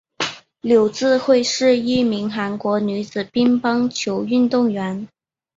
[0.61, 5.07] 柳智惠是一名韩国女子乒乓球运动员。